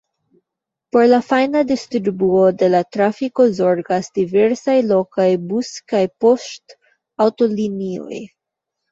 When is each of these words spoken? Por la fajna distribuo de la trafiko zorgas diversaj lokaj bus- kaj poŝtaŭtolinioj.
Por 0.91 1.03
la 1.09 1.17
fajna 1.25 1.59
distribuo 1.71 2.45
de 2.61 2.69
la 2.75 2.79
trafiko 2.95 3.45
zorgas 3.57 4.09
diversaj 4.15 4.77
lokaj 4.93 5.27
bus- 5.51 5.69
kaj 5.93 6.01
poŝtaŭtolinioj. 6.25 8.23